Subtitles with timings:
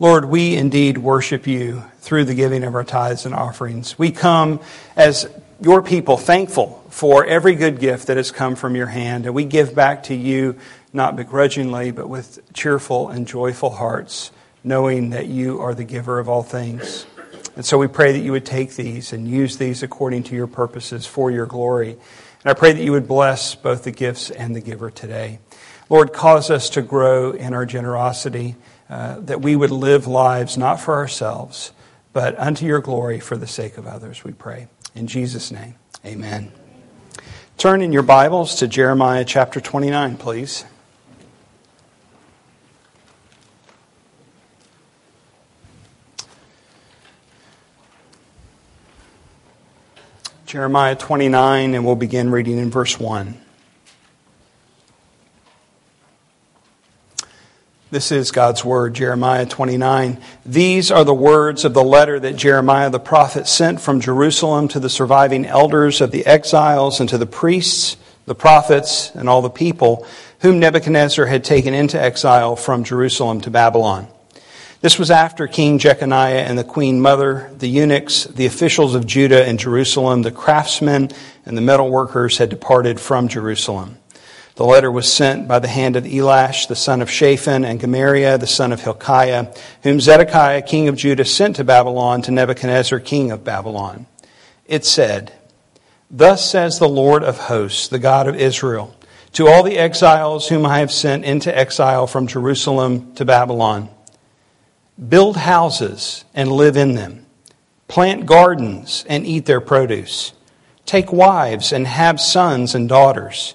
[0.00, 3.98] Lord, we indeed worship you through the giving of our tithes and offerings.
[3.98, 4.60] We come
[4.94, 5.28] as
[5.60, 9.44] your people thankful for every good gift that has come from your hand, and we
[9.44, 10.54] give back to you
[10.92, 14.30] not begrudgingly, but with cheerful and joyful hearts,
[14.62, 17.04] knowing that you are the giver of all things.
[17.56, 20.46] And so we pray that you would take these and use these according to your
[20.46, 21.90] purposes for your glory.
[21.90, 25.40] And I pray that you would bless both the gifts and the giver today.
[25.90, 28.54] Lord, cause us to grow in our generosity,
[28.90, 31.72] uh, that we would live lives not for ourselves,
[32.12, 34.68] but unto your glory for the sake of others, we pray.
[34.94, 36.52] In Jesus' name, amen.
[37.58, 40.64] Turn in your Bibles to Jeremiah chapter 29, please.
[50.46, 53.38] Jeremiah 29, and we'll begin reading in verse 1.
[57.90, 60.20] This is God's word, Jeremiah 29.
[60.44, 64.80] These are the words of the letter that Jeremiah the prophet sent from Jerusalem to
[64.80, 69.48] the surviving elders of the exiles and to the priests, the prophets, and all the
[69.48, 70.06] people
[70.40, 74.06] whom Nebuchadnezzar had taken into exile from Jerusalem to Babylon.
[74.82, 79.46] This was after King Jeconiah and the queen mother, the eunuchs, the officials of Judah
[79.46, 81.08] and Jerusalem, the craftsmen,
[81.46, 83.96] and the metal workers had departed from Jerusalem.
[84.58, 88.38] The letter was sent by the hand of Elash, the son of Shaphan, and Gemariah,
[88.38, 93.30] the son of Hilkiah, whom Zedekiah, king of Judah, sent to Babylon to Nebuchadnezzar, king
[93.30, 94.06] of Babylon.
[94.66, 95.32] It said,
[96.10, 98.96] Thus says the Lord of hosts, the God of Israel,
[99.34, 103.88] to all the exiles whom I have sent into exile from Jerusalem to Babylon.
[105.08, 107.26] Build houses and live in them.
[107.86, 110.32] Plant gardens and eat their produce.
[110.84, 113.54] Take wives and have sons and daughters.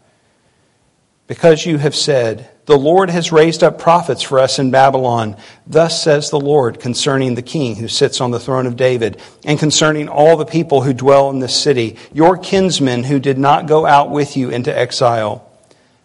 [1.31, 5.37] Because you have said, the Lord has raised up prophets for us in Babylon.
[5.65, 9.57] Thus says the Lord concerning the king who sits on the throne of David, and
[9.57, 13.85] concerning all the people who dwell in this city, your kinsmen who did not go
[13.85, 15.49] out with you into exile.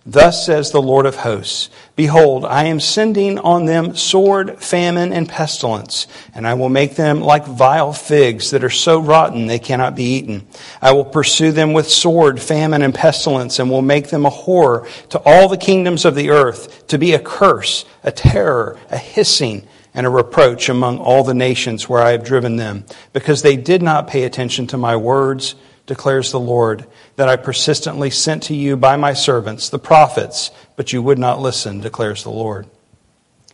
[0.09, 5.29] Thus says the Lord of hosts Behold, I am sending on them sword, famine, and
[5.29, 9.97] pestilence, and I will make them like vile figs that are so rotten they cannot
[9.97, 10.47] be eaten.
[10.81, 14.87] I will pursue them with sword, famine, and pestilence, and will make them a horror
[15.09, 19.67] to all the kingdoms of the earth, to be a curse, a terror, a hissing,
[19.93, 23.83] and a reproach among all the nations where I have driven them, because they did
[23.83, 26.87] not pay attention to my words declares the Lord,
[27.17, 31.41] that I persistently sent to you by my servants, the prophets, but you would not
[31.41, 32.67] listen, declares the Lord.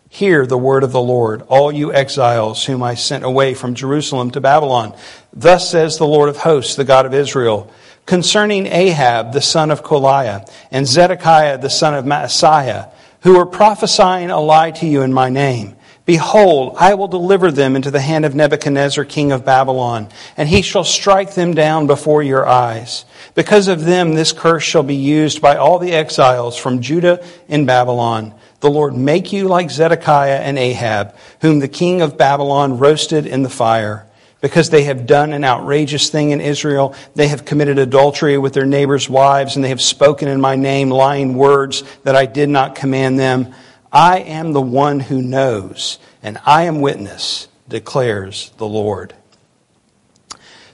[0.09, 4.31] Hear the word of the Lord, all you exiles whom I sent away from Jerusalem
[4.33, 4.95] to Babylon.
[5.33, 7.71] Thus says the Lord of hosts, the God of Israel,
[8.05, 12.93] concerning Ahab the son of Kolaiah and Zedekiah the son of Maaseiah,
[13.23, 15.77] who were prophesying a lie to you in my name.
[16.05, 20.61] Behold, I will deliver them into the hand of Nebuchadnezzar, king of Babylon, and he
[20.61, 23.05] shall strike them down before your eyes.
[23.37, 27.67] Because of them, this curse shall be used by all the exiles from Judah in
[27.67, 28.35] Babylon.
[28.59, 33.45] The Lord make you like Zedekiah and Ahab, whom the king of Babylon roasted in
[33.45, 34.07] the fire.
[34.41, 38.67] Because they have done an outrageous thing in Israel, they have committed adultery with their
[38.67, 42.75] neighbors' wives, and they have spoken in my name lying words that I did not
[42.75, 43.55] command them.
[43.93, 49.15] I am the one who knows, and I am witness, declares the Lord.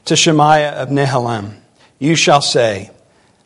[0.04, 1.56] To Shemaiah of Nehelam,
[1.98, 2.90] you shall say,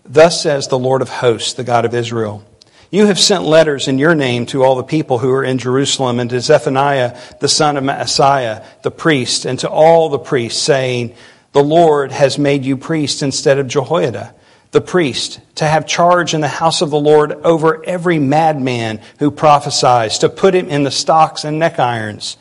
[0.04, 2.44] Thus says the Lord of hosts, the God of Israel
[2.90, 6.20] You have sent letters in your name to all the people who are in Jerusalem
[6.20, 11.14] and to Zephaniah, the son of Maaseiah, the priest, and to all the priests, saying,
[11.52, 14.34] The Lord has made you priest instead of Jehoiada,
[14.72, 19.30] the priest, to have charge in the house of the Lord over every madman who
[19.30, 22.36] prophesies, to put him in the stocks and neck irons.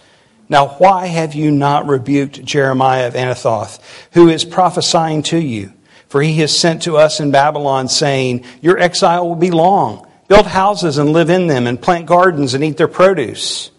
[0.50, 3.80] Now, why have you not rebuked Jeremiah of Anathoth,
[4.14, 5.74] who is prophesying to you?
[6.08, 10.48] For he has sent to us in Babylon, saying, Your exile will be long build
[10.48, 13.70] houses and live in them, and plant gardens and eat their produce.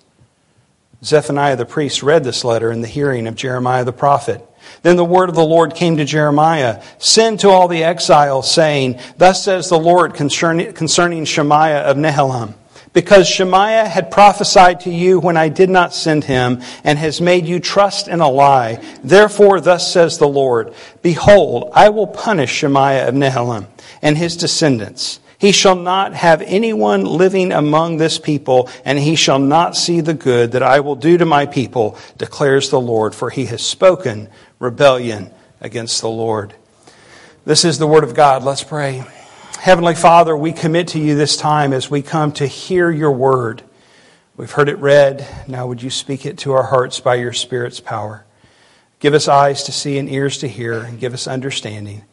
[1.03, 4.47] Zephaniah the priest read this letter in the hearing of Jeremiah the prophet.
[4.83, 8.99] Then the word of the Lord came to Jeremiah Send to all the exiles, saying,
[9.17, 12.55] Thus says the Lord concerning, Shemaiah of Nehelam.
[12.93, 17.47] Because Shemaiah had prophesied to you when I did not send him, and has made
[17.47, 18.83] you trust in a lie.
[19.03, 23.67] Therefore, thus says the Lord Behold, I will punish Shemaiah of Nehelam
[24.03, 29.41] and his descendants he shall not have anyone living among this people, and he shall
[29.41, 33.29] not see the good that I will do to my people, declares the Lord, for
[33.29, 34.29] he has spoken
[34.63, 35.29] rebellion
[35.61, 36.55] against the Lord.
[37.45, 38.45] This is the word of God.
[38.45, 39.05] Let's pray.
[39.59, 43.65] Heavenly Father, we commit to you this time as we come to hear your word.
[44.37, 45.27] We've heard it read.
[45.49, 48.25] Now would you speak it to our hearts by your Spirit's power?
[49.01, 52.05] Give us eyes to see and ears to hear, and give us understanding.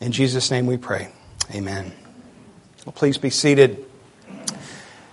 [0.00, 1.08] In Jesus' name we pray.
[1.54, 1.92] Amen.
[2.86, 3.84] Well, please be seated.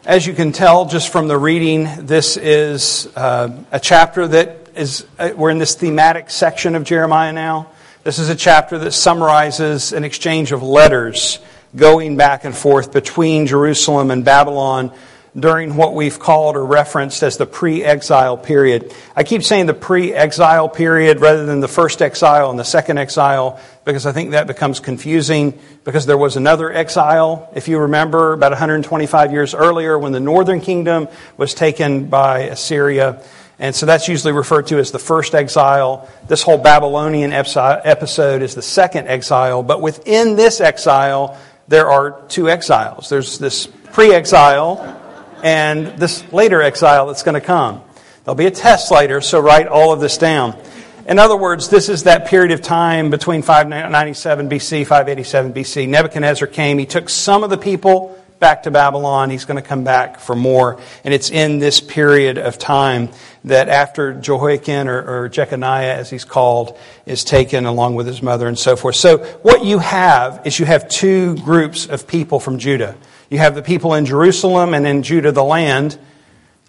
[0.06, 5.06] As you can tell just from the reading, this is uh, a chapter that is,
[5.18, 7.72] uh, we're in this thematic section of Jeremiah now.
[8.04, 11.40] This is a chapter that summarizes an exchange of letters
[11.76, 14.92] going back and forth between Jerusalem and Babylon
[15.38, 18.94] during what we've called or referenced as the pre exile period.
[19.16, 22.98] I keep saying the pre exile period rather than the first exile and the second
[22.98, 28.34] exile because I think that becomes confusing because there was another exile, if you remember,
[28.34, 31.08] about 125 years earlier when the northern kingdom
[31.38, 33.22] was taken by Assyria.
[33.60, 36.08] And so that's usually referred to as the first exile.
[36.28, 39.64] This whole Babylonian episode is the second exile.
[39.64, 43.10] But within this exile, there are two exiles.
[43.10, 45.04] There's this pre exile
[45.44, 47.82] and this later exile that's going to come.
[48.24, 50.60] There'll be a test later, so write all of this down.
[51.08, 55.88] In other words, this is that period of time between 597 BC, 587 BC.
[55.88, 56.78] Nebuchadnezzar came.
[56.78, 59.30] He took some of the people back to Babylon.
[59.30, 60.80] He's going to come back for more.
[61.04, 63.10] And it's in this period of time
[63.46, 68.48] that after Jehoiakim, or, or Jeconiah as he's called, is taken along with his mother
[68.48, 68.96] and so forth.
[68.96, 72.96] So what you have is you have two groups of people from Judah.
[73.30, 75.98] You have the people in Jerusalem and in Judah, the land.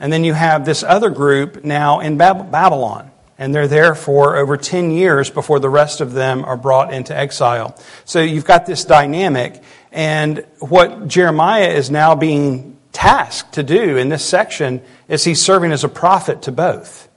[0.00, 3.10] And then you have this other group now in Babylon.
[3.40, 7.16] And they're there for over 10 years before the rest of them are brought into
[7.16, 7.78] exile.
[8.04, 9.62] So you've got this dynamic.
[9.92, 15.72] And what Jeremiah is now being tasked to do in this section is he's serving
[15.72, 17.08] as a prophet to both.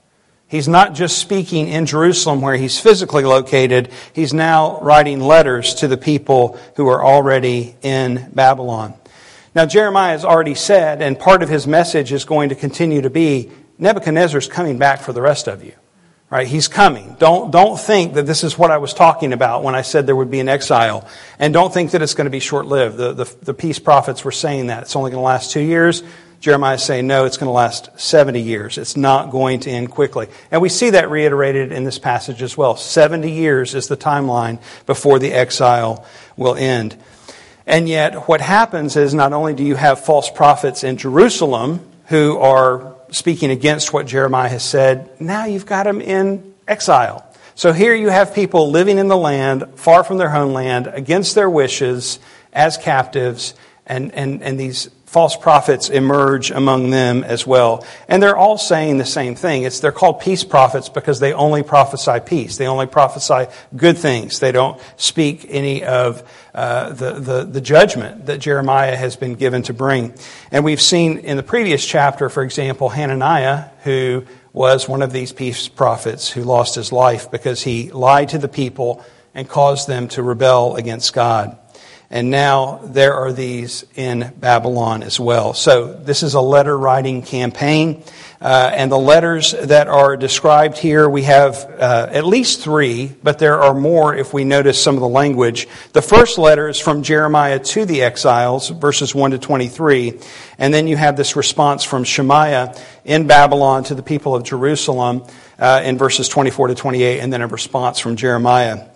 [0.46, 5.88] He's not just speaking in Jerusalem where he's physically located, he's now writing letters to
[5.88, 8.94] the people who are already in Babylon.
[9.54, 13.10] Now, Jeremiah has already said, and part of his message is going to continue to
[13.10, 15.72] be Nebuchadnezzar's coming back for the rest of you.
[16.32, 16.46] Right?
[16.46, 17.14] He's coming.
[17.18, 20.16] Don't, don't think that this is what I was talking about when I said there
[20.16, 21.06] would be an exile.
[21.38, 22.96] And don't think that it's going to be short lived.
[22.96, 24.84] The, the, the peace prophets were saying that.
[24.84, 26.02] It's only going to last two years.
[26.40, 28.78] Jeremiah is saying, no, it's going to last 70 years.
[28.78, 30.28] It's not going to end quickly.
[30.50, 32.76] And we see that reiterated in this passage as well.
[32.76, 36.06] 70 years is the timeline before the exile
[36.38, 36.96] will end.
[37.66, 42.38] And yet, what happens is not only do you have false prophets in Jerusalem who
[42.38, 47.24] are speaking against what Jeremiah has said, now you've got them in exile.
[47.54, 51.48] So here you have people living in the land, far from their homeland, against their
[51.48, 52.18] wishes,
[52.52, 53.54] as captives,
[53.86, 57.84] and, and, and these false prophets emerge among them as well.
[58.08, 59.64] And they're all saying the same thing.
[59.64, 62.56] It's, they're called peace prophets because they only prophesy peace.
[62.56, 64.40] They only prophesy good things.
[64.40, 66.22] They don't speak any of
[66.54, 70.14] uh, the, the, the judgment that Jeremiah has been given to bring.
[70.50, 75.30] And we've seen in the previous chapter, for example, Hananiah, who was one of these
[75.30, 79.04] peace prophets who lost his life because he lied to the people
[79.34, 81.58] and caused them to rebel against God.
[82.12, 85.54] And now there are these in Babylon as well.
[85.54, 88.02] So this is a letter writing campaign.
[88.38, 93.38] Uh, and the letters that are described here, we have uh, at least three, but
[93.38, 95.68] there are more if we notice some of the language.
[95.94, 100.20] The first letter is from Jeremiah to the exiles, verses 1 to 23.
[100.58, 102.76] And then you have this response from Shemaiah
[103.06, 105.24] in Babylon to the people of Jerusalem
[105.58, 108.91] uh, in verses 24 to 28, and then a response from Jeremiah.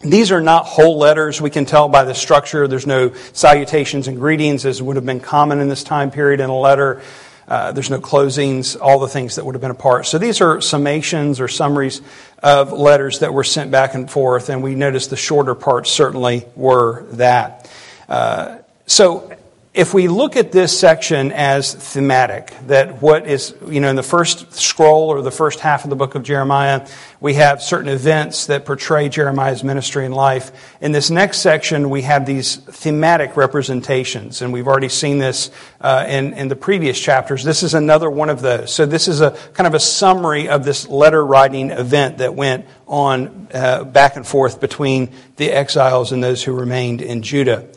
[0.00, 1.42] These are not whole letters.
[1.42, 2.66] We can tell by the structure.
[2.66, 6.48] There's no salutations and greetings as would have been common in this time period in
[6.48, 7.02] a letter.
[7.46, 10.06] Uh, there's no closings, all the things that would have been a part.
[10.06, 12.00] So these are summations or summaries
[12.42, 16.46] of letters that were sent back and forth, and we notice the shorter parts certainly
[16.54, 17.70] were that.
[18.08, 19.36] Uh, so
[19.72, 24.02] if we look at this section as thematic, that what is, you know, in the
[24.02, 26.88] first scroll or the first half of the book of Jeremiah,
[27.20, 30.50] we have certain events that portray Jeremiah's ministry and life.
[30.80, 36.04] In this next section, we have these thematic representations, and we've already seen this uh,
[36.08, 37.44] in, in the previous chapters.
[37.44, 38.74] This is another one of those.
[38.74, 42.66] So this is a kind of a summary of this letter writing event that went
[42.88, 47.68] on uh, back and forth between the exiles and those who remained in Judah.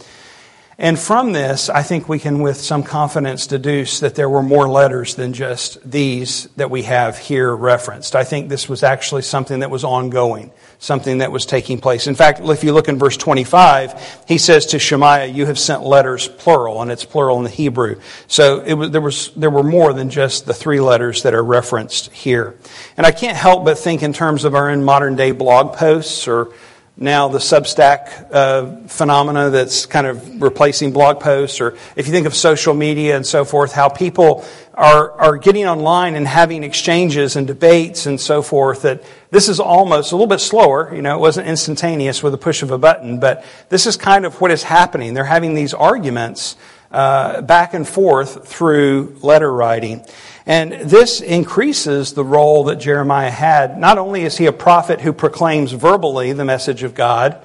[0.83, 4.67] And from this, I think we can with some confidence deduce that there were more
[4.67, 8.17] letters than just these that we have here referenced.
[8.17, 12.05] I think this was actually something that was ongoing, something that was taking place.
[12.05, 15.83] In fact, if you look in verse 25, he says to Shemaiah, You have sent
[15.83, 18.01] letters, plural, and it's plural in the Hebrew.
[18.27, 22.11] So was, there, was, there were more than just the three letters that are referenced
[22.11, 22.57] here.
[22.97, 26.27] And I can't help but think in terms of our own modern day blog posts
[26.27, 26.51] or
[26.95, 32.27] now the Substack uh, phenomena that's kind of replacing blog posts, or if you think
[32.27, 34.45] of social media and so forth, how people
[34.75, 39.59] are, are getting online and having exchanges and debates and so forth, that this is
[39.59, 40.93] almost a little bit slower.
[40.93, 44.23] You know, it wasn't instantaneous with a push of a button, but this is kind
[44.23, 45.15] of what is happening.
[45.15, 46.55] They're having these arguments
[46.91, 50.05] uh, back and forth through letter writing.
[50.45, 53.79] And this increases the role that Jeremiah had.
[53.79, 57.41] Not only is he a prophet who proclaims verbally the message of God,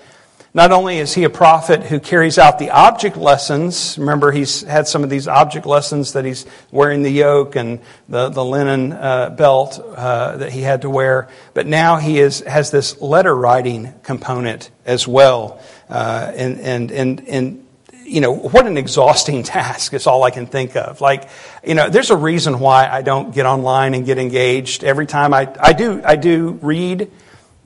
[0.54, 4.88] not only is he a prophet who carries out the object lessons, remember he's had
[4.88, 9.30] some of these object lessons that he's wearing the yoke and the, the linen uh,
[9.30, 13.92] belt uh, that he had to wear, but now he is, has this letter writing
[14.02, 15.60] component as well.
[15.88, 17.67] Uh, and, and, and, and
[18.08, 21.00] you know, what an exhausting task is all I can think of.
[21.00, 21.28] Like,
[21.64, 24.84] you know, there's a reason why I don't get online and get engaged.
[24.84, 27.10] Every time I, I do, I do read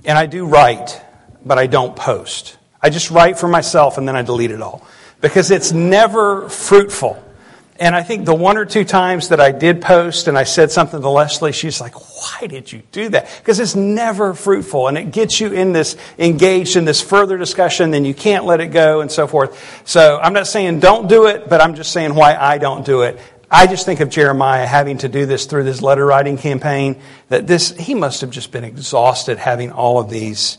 [0.04, 1.00] and I do write,
[1.44, 2.56] but I don't post.
[2.80, 4.86] I just write for myself and then I delete it all
[5.20, 7.22] because it's never fruitful.
[7.80, 10.70] And I think the one or two times that I did post and I said
[10.70, 13.28] something to Leslie, she's like, why did you do that?
[13.38, 17.94] Because it's never fruitful and it gets you in this, engaged in this further discussion
[17.94, 19.82] and you can't let it go and so forth.
[19.88, 23.02] So I'm not saying don't do it, but I'm just saying why I don't do
[23.02, 23.18] it.
[23.50, 27.46] I just think of Jeremiah having to do this through this letter writing campaign, that
[27.46, 30.56] this, he must have just been exhausted having all of these,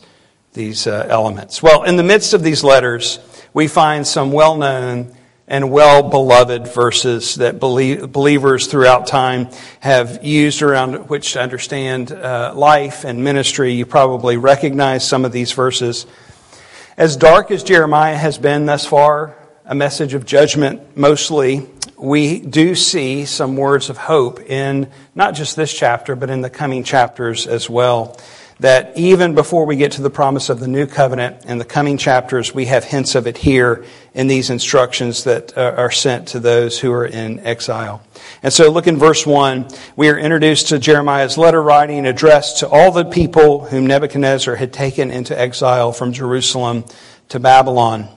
[0.52, 1.62] these uh, elements.
[1.62, 3.18] Well, in the midst of these letters,
[3.52, 5.12] we find some well known
[5.46, 9.48] and well beloved verses that believers throughout time
[9.80, 13.72] have used around which to understand uh, life and ministry.
[13.72, 16.06] You probably recognize some of these verses.
[16.96, 19.36] As dark as Jeremiah has been thus far,
[19.66, 25.56] a message of judgment mostly, we do see some words of hope in not just
[25.56, 28.16] this chapter, but in the coming chapters as well
[28.60, 31.98] that even before we get to the promise of the new covenant in the coming
[31.98, 33.84] chapters, we have hints of it here
[34.14, 38.02] in these instructions that uh, are sent to those who are in exile.
[38.42, 39.68] And so look in verse 1.
[39.96, 44.72] We are introduced to Jeremiah's letter writing addressed to all the people whom Nebuchadnezzar had
[44.72, 46.84] taken into exile from Jerusalem
[47.30, 48.08] to Babylon.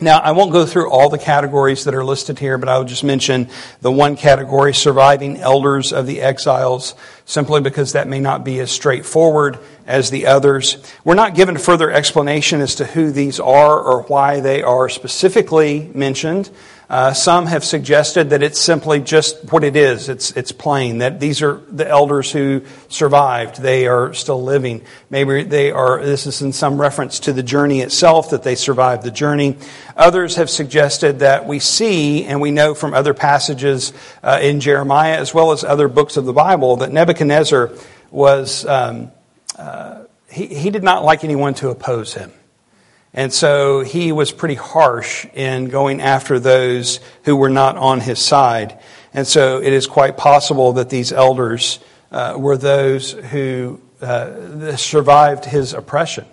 [0.00, 2.84] Now, I won't go through all the categories that are listed here, but I will
[2.84, 3.48] just mention
[3.80, 6.96] the one category, surviving elders of the exiles,
[7.26, 10.78] simply because that may not be as straightforward as the others.
[11.04, 15.90] We're not given further explanation as to who these are or why they are specifically
[15.94, 16.50] mentioned.
[16.94, 20.08] Uh, some have suggested that it's simply just what it is.
[20.08, 23.60] It's, it's plain that these are the elders who survived.
[23.60, 24.84] They are still living.
[25.10, 29.02] Maybe they are, this is in some reference to the journey itself, that they survived
[29.02, 29.56] the journey.
[29.96, 35.18] Others have suggested that we see, and we know from other passages uh, in Jeremiah
[35.18, 37.72] as well as other books of the Bible, that Nebuchadnezzar
[38.12, 39.10] was, um,
[39.58, 42.30] uh, he, he did not like anyone to oppose him.
[43.14, 48.18] And so he was pretty harsh in going after those who were not on his
[48.18, 48.78] side.
[49.14, 51.78] And so it is quite possible that these elders
[52.10, 56.26] uh, were those who uh, survived his oppression.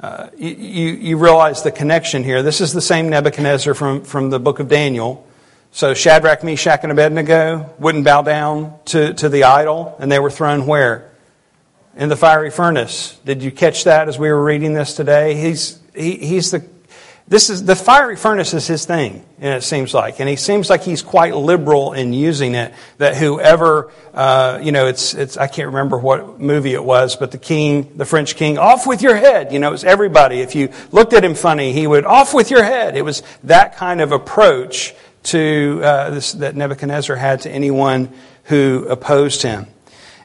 [0.00, 2.42] Uh, you, you realize the connection here.
[2.42, 5.26] This is the same Nebuchadnezzar from, from the book of Daniel.
[5.72, 10.30] So Shadrach, Meshach, and Abednego wouldn't bow down to, to the idol, and they were
[10.30, 11.10] thrown where?
[11.96, 13.18] In the fiery furnace.
[13.24, 15.34] Did you catch that as we were reading this today?
[15.34, 16.64] He's he, he's the,
[17.26, 20.68] this is the fiery furnace is his thing, and it seems like, and he seems
[20.68, 22.74] like he's quite liberal in using it.
[22.98, 27.30] That whoever, uh, you know, it's it's I can't remember what movie it was, but
[27.30, 29.54] the king, the French king, off with your head.
[29.54, 30.40] You know, it was everybody.
[30.40, 32.94] If you looked at him funny, he would off with your head.
[32.94, 38.10] It was that kind of approach to uh, this, that Nebuchadnezzar had to anyone
[38.44, 39.66] who opposed him.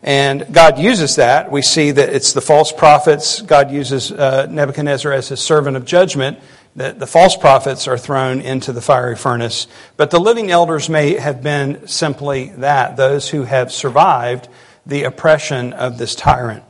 [0.01, 1.51] And God uses that.
[1.51, 3.41] We see that it's the false prophets.
[3.41, 6.39] God uses uh, Nebuchadnezzar as his servant of judgment
[6.75, 9.67] that the false prophets are thrown into the fiery furnace.
[9.97, 14.47] But the living elders may have been simply that, those who have survived
[14.85, 16.63] the oppression of this tyrant.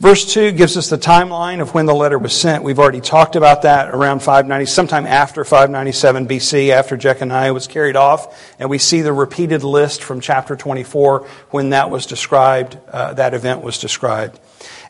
[0.00, 2.64] Verse 2 gives us the timeline of when the letter was sent.
[2.64, 7.94] We've already talked about that around 590, sometime after 597 BC, after Jeconiah was carried
[7.94, 8.54] off.
[8.58, 13.34] And we see the repeated list from chapter 24 when that was described, uh, that
[13.34, 14.40] event was described.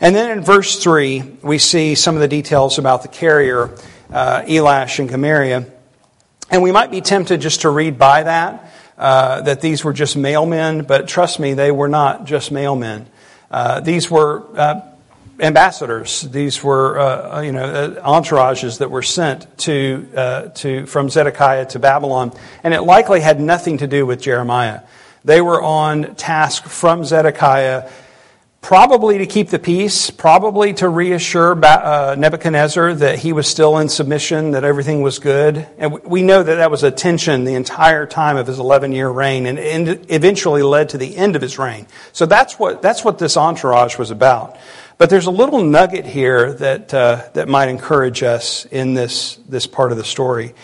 [0.00, 3.76] And then in verse 3, we see some of the details about the carrier
[4.10, 5.66] uh, Elash and Gemariah.
[6.50, 10.16] And we might be tempted just to read by that, uh, that these were just
[10.16, 13.04] mailmen, but trust me, they were not just mailmen.
[13.50, 14.80] Uh, these were uh,
[15.40, 16.22] ambassadors.
[16.22, 21.78] These were, uh, you know, uh, entourages that were sent to, to, from Zedekiah to
[21.78, 22.32] Babylon.
[22.62, 24.80] And it likely had nothing to do with Jeremiah.
[25.24, 27.90] They were on task from Zedekiah
[28.64, 33.90] probably to keep the peace, probably to reassure uh, Nebuchadnezzar that he was still in
[33.90, 35.66] submission, that everything was good.
[35.76, 39.10] And we know that that was a tension the entire time of his 11 year
[39.10, 39.58] reign and
[40.08, 41.86] eventually led to the end of his reign.
[42.12, 44.56] So that's what, that's what this entourage was about.
[44.96, 49.66] But there's a little nugget here that, uh, that might encourage us in this, this
[49.66, 50.54] part of the story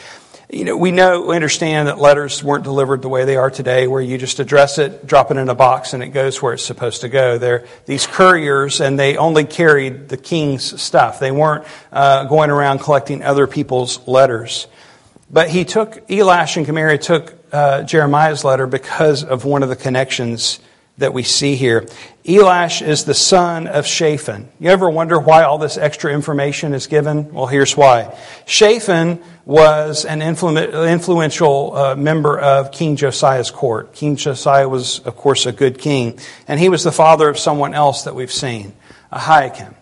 [0.53, 3.87] you know, we know, we understand that letters weren't delivered the way they are today,
[3.87, 6.65] where you just address it, drop it in a box, and it goes where it's
[6.65, 7.39] supposed to go.
[7.39, 11.21] They're these couriers, and they only carried the king's stuff.
[11.21, 14.67] They weren't uh, going around collecting other people's letters.
[15.31, 19.77] But he took, Elash and Gemariah took uh, Jeremiah's letter because of one of the
[19.77, 20.59] connections
[21.01, 21.87] that we see here.
[22.25, 24.49] Elash is the son of Shaphan.
[24.59, 27.33] You ever wonder why all this extra information is given?
[27.33, 28.17] Well, here's why.
[28.47, 33.95] Shaphan was an influential uh, member of King Josiah's court.
[33.95, 37.75] King Josiah was, of course, a good king, and he was the father of someone
[37.75, 38.75] else that we've seen,
[39.13, 39.75] Ahikam.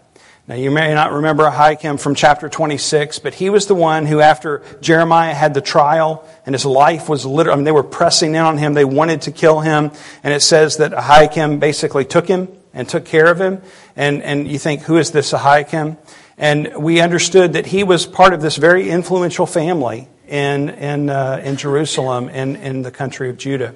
[0.49, 4.21] Now, you may not remember Ahikam from chapter 26, but he was the one who,
[4.21, 8.35] after Jeremiah had the trial and his life was literally, I mean, they were pressing
[8.35, 8.73] in on him.
[8.73, 9.91] They wanted to kill him.
[10.23, 13.61] And it says that Ahikam basically took him and took care of him.
[13.95, 15.99] And, and you think, who is this Ahikam?
[16.39, 21.43] And we understood that he was part of this very influential family in, in, uh,
[21.45, 23.75] in Jerusalem and in, in the country of Judah.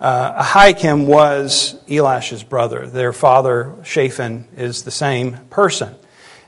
[0.00, 2.86] Uh, Ahikam was Elash's brother.
[2.86, 5.94] Their father, Shaphan, is the same person.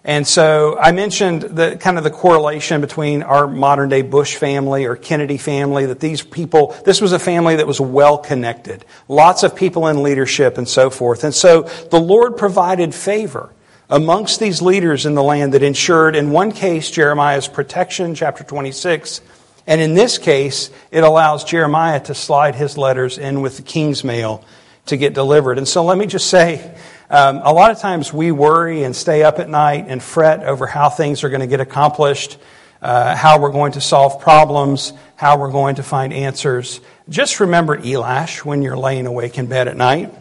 [0.05, 4.85] And so I mentioned the kind of the correlation between our modern day Bush family
[4.85, 8.85] or Kennedy family, that these people, this was a family that was well connected.
[9.07, 11.23] Lots of people in leadership and so forth.
[11.23, 13.53] And so the Lord provided favor
[13.89, 19.21] amongst these leaders in the land that ensured, in one case, Jeremiah's protection, chapter 26,
[19.67, 24.03] and in this case, it allows Jeremiah to slide his letters in with the king's
[24.03, 24.45] mail
[24.87, 25.59] to get delivered.
[25.59, 26.75] And so let me just say,
[27.09, 30.67] um, a lot of times we worry and stay up at night and fret over
[30.67, 32.39] how things are going to get accomplished,
[32.81, 36.81] uh, how we're going to solve problems, how we're going to find answers.
[37.09, 40.13] Just remember Elash when you're laying awake in bed at night.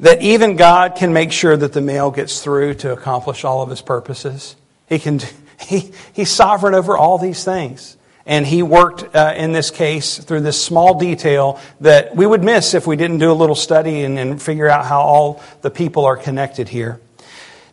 [0.00, 3.70] That even God can make sure that the mail gets through to accomplish all of
[3.70, 4.54] his purposes.
[4.88, 5.20] He can,
[5.60, 7.96] he, he's sovereign over all these things.
[8.28, 12.74] And he worked uh, in this case through this small detail that we would miss
[12.74, 16.04] if we didn't do a little study and, and figure out how all the people
[16.04, 17.00] are connected here.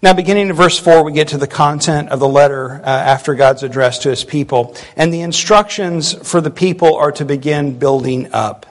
[0.02, 3.34] Now, beginning in verse 4, we get to the content of the letter uh, after
[3.36, 4.76] God's address to his people.
[4.96, 8.66] And the instructions for the people are to begin building up.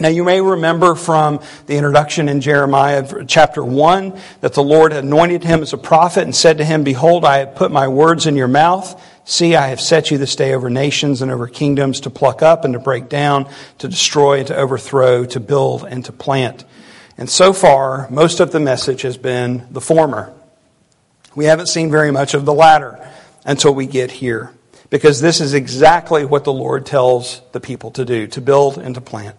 [0.00, 5.44] Now, you may remember from the introduction in Jeremiah chapter 1 that the Lord anointed
[5.44, 8.34] him as a prophet and said to him, Behold, I have put my words in
[8.34, 8.98] your mouth.
[9.24, 12.64] See, I have set you this day over nations and over kingdoms to pluck up
[12.64, 16.64] and to break down, to destroy and to overthrow, to build and to plant.
[17.16, 20.32] And so far, most of the message has been the former.
[21.36, 23.08] We haven't seen very much of the latter
[23.44, 24.52] until we get here,
[24.88, 28.94] because this is exactly what the Lord tells the people to do to build and
[28.94, 29.36] to plant.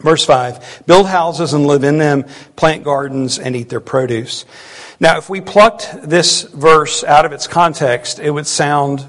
[0.00, 2.24] Verse 5 Build houses and live in them,
[2.56, 4.44] plant gardens and eat their produce.
[5.00, 9.06] Now, if we plucked this verse out of its context, it would sound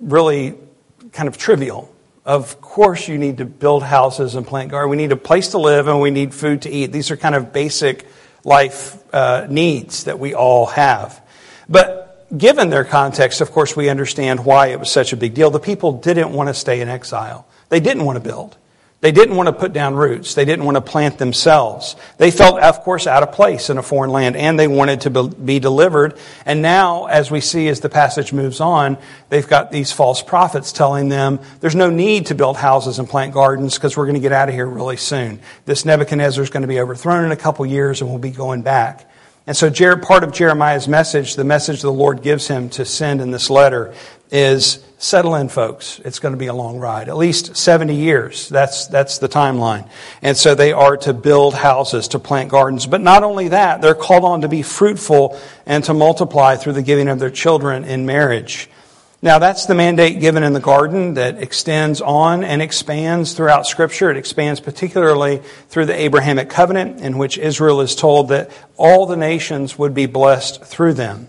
[0.00, 0.54] really
[1.12, 1.92] kind of trivial.
[2.24, 4.90] Of course, you need to build houses and plant gardens.
[4.90, 6.90] We need a place to live and we need food to eat.
[6.90, 8.06] These are kind of basic
[8.44, 11.20] life uh, needs that we all have.
[11.68, 15.50] But given their context, of course, we understand why it was such a big deal.
[15.50, 18.56] The people didn't want to stay in exile, they didn't want to build.
[19.04, 20.32] They didn't want to put down roots.
[20.32, 21.94] They didn't want to plant themselves.
[22.16, 25.24] They felt, of course, out of place in a foreign land and they wanted to
[25.28, 26.16] be delivered.
[26.46, 28.96] And now, as we see as the passage moves on,
[29.28, 33.34] they've got these false prophets telling them there's no need to build houses and plant
[33.34, 35.38] gardens because we're going to get out of here really soon.
[35.66, 38.62] This Nebuchadnezzar is going to be overthrown in a couple years and we'll be going
[38.62, 39.06] back.
[39.46, 43.30] And so, part of Jeremiah's message, the message the Lord gives him to send in
[43.30, 43.94] this letter,
[44.30, 46.00] is settle in, folks.
[46.02, 47.10] It's going to be a long ride.
[47.10, 48.48] At least 70 years.
[48.48, 49.88] That's, that's the timeline.
[50.22, 52.86] And so they are to build houses, to plant gardens.
[52.86, 56.82] But not only that, they're called on to be fruitful and to multiply through the
[56.82, 58.70] giving of their children in marriage.
[59.24, 64.10] Now, that's the mandate given in the garden that extends on and expands throughout Scripture.
[64.10, 69.16] It expands particularly through the Abrahamic covenant, in which Israel is told that all the
[69.16, 71.28] nations would be blessed through them.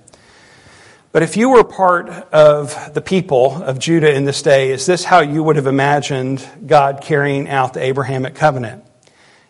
[1.13, 5.05] But if you were part of the people of Judah in this day, is this
[5.05, 8.83] how you would have imagined God carrying out the Abrahamic covenant?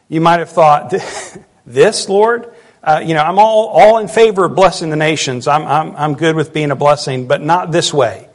[0.07, 0.93] You might have thought,
[1.65, 2.53] this, Lord?
[2.83, 5.47] Uh, you know, I'm all, all in favor of blessing the nations.
[5.47, 8.29] I'm, I'm, I'm good with being a blessing, but not this way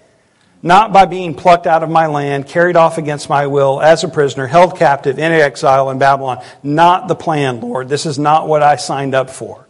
[0.63, 4.09] not by being plucked out of my land, carried off against my will as a
[4.09, 6.43] prisoner, held captive in exile in Babylon.
[6.63, 7.89] Not the plan, Lord.
[7.89, 9.67] This is not what I signed up for.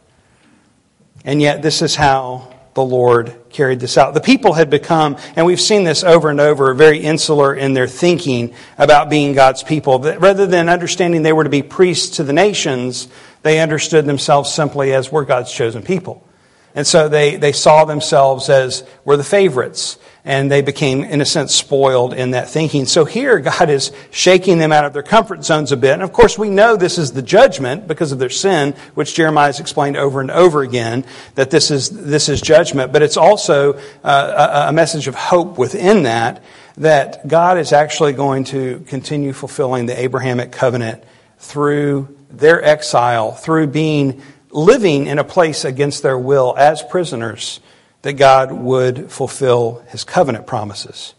[1.25, 4.15] And yet, this is how the Lord carried this out.
[4.15, 7.89] The people had become, and we've seen this over and over, very insular in their
[7.89, 9.99] thinking about being God's people.
[9.99, 13.09] Rather than understanding they were to be priests to the nations,
[13.43, 16.27] they understood themselves simply as we're God's chosen people.
[16.75, 21.25] And so they, they saw themselves as we're the favorites and they became, in a
[21.25, 22.85] sense, spoiled in that thinking.
[22.85, 25.93] So here, God is shaking them out of their comfort zones a bit.
[25.93, 29.47] And of course, we know this is the judgment because of their sin, which Jeremiah
[29.47, 31.05] has explained over and over again,
[31.37, 32.93] that this is, this is judgment.
[32.93, 36.43] But it's also uh, a message of hope within that,
[36.77, 41.03] that God is actually going to continue fulfilling the Abrahamic covenant
[41.39, 47.61] through their exile, through being living in a place against their will as prisoners
[48.03, 51.15] that God would fulfill his covenant promises.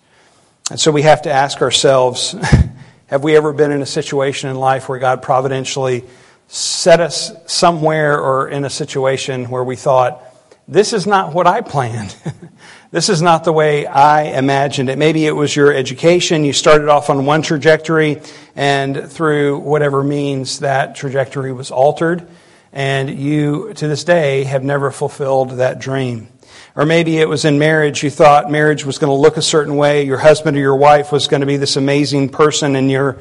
[0.69, 2.31] And so we have to ask ourselves
[3.07, 6.05] have we ever been in a situation in life where God providentially
[6.47, 10.23] set us somewhere or in a situation where we thought,
[10.67, 12.15] this is not what I planned.
[12.91, 14.97] this is not the way I imagined it.
[14.97, 16.45] Maybe it was your education.
[16.45, 18.21] You started off on one trajectory,
[18.55, 22.25] and through whatever means, that trajectory was altered,
[22.71, 26.29] and you, to this day, have never fulfilled that dream.
[26.75, 29.75] Or maybe it was in marriage, you thought marriage was going to look a certain
[29.75, 33.19] way, your husband or your wife was going to be this amazing person, and you're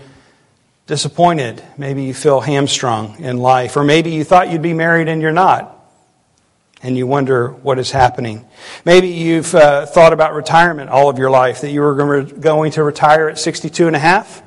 [0.86, 1.62] disappointed.
[1.78, 3.76] Maybe you feel hamstrung in life.
[3.76, 5.76] Or maybe you thought you'd be married and you're not.
[6.82, 8.44] And you wonder what is happening.
[8.84, 12.82] Maybe you've uh, thought about retirement all of your life, that you were going to
[12.82, 14.42] retire at 62 and a half,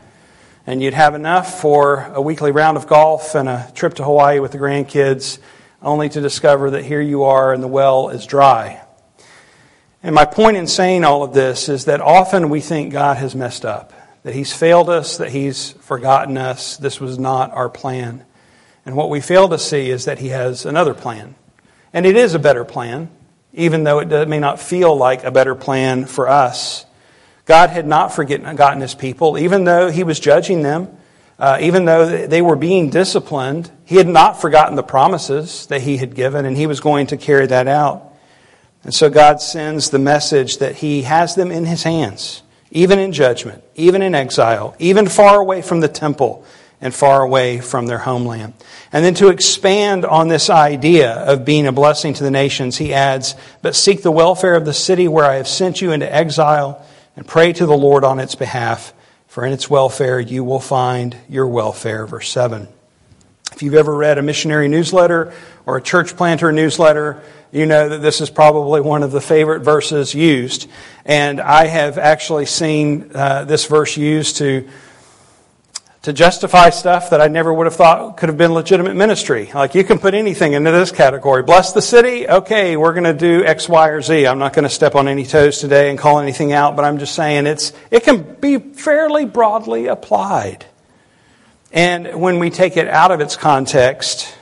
[0.65, 4.39] and you'd have enough for a weekly round of golf and a trip to Hawaii
[4.39, 5.39] with the grandkids,
[5.81, 8.81] only to discover that here you are and the well is dry.
[10.03, 13.33] And my point in saying all of this is that often we think God has
[13.33, 16.75] messed up, that He's failed us, that He's forgotten us.
[16.75, 18.25] This was not our plan.
[18.85, 21.35] And what we fail to see is that He has another plan.
[21.93, 23.09] And it is a better plan,
[23.53, 26.85] even though it may not feel like a better plan for us.
[27.45, 30.97] God had not forgotten His people, even though He was judging them.
[31.39, 35.97] Uh, even though they were being disciplined, he had not forgotten the promises that he
[35.97, 38.12] had given, and he was going to carry that out.
[38.83, 43.13] And so God sends the message that He has them in His hands, even in
[43.13, 46.45] judgment, even in exile, even far away from the temple
[46.81, 48.53] and far away from their homeland.
[48.91, 52.93] And then to expand on this idea of being a blessing to the nations, he
[52.93, 56.85] adds, But seek the welfare of the city where I have sent you into exile,
[57.15, 58.93] and pray to the Lord on its behalf,
[59.27, 62.05] for in its welfare you will find your welfare.
[62.05, 62.67] Verse 7.
[63.53, 65.31] If you've ever read a missionary newsletter
[65.67, 69.59] or a church planter newsletter, you know that this is probably one of the favorite
[69.59, 70.67] verses used.
[71.05, 74.67] And I have actually seen uh, this verse used to,
[76.01, 79.51] to justify stuff that I never would have thought could have been legitimate ministry.
[79.53, 81.43] Like you can put anything into this category.
[81.43, 82.27] Bless the city?
[82.27, 84.25] Okay, we're going to do X, Y, or Z.
[84.25, 86.97] I'm not going to step on any toes today and call anything out, but I'm
[86.97, 90.65] just saying it's, it can be fairly broadly applied.
[91.73, 94.33] And when we take it out of its context,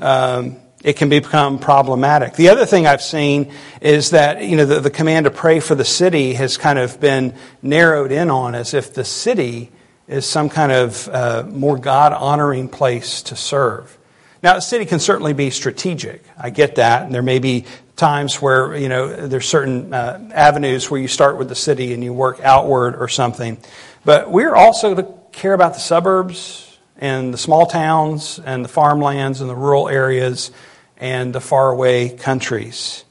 [0.00, 2.34] um, it can become problematic.
[2.34, 5.76] The other thing I've seen is that, you know, the, the command to pray for
[5.76, 9.70] the city has kind of been narrowed in on as if the city
[10.08, 13.96] is some kind of uh, more God honoring place to serve.
[14.42, 16.24] Now, a city can certainly be strategic.
[16.36, 17.04] I get that.
[17.04, 21.38] And there may be times where, you know, there's certain uh, avenues where you start
[21.38, 23.58] with the city and you work outward or something.
[24.04, 26.63] But we're also to care about the suburbs
[27.04, 30.50] and the small towns and the farmlands and the rural areas
[30.96, 33.04] and the faraway countries.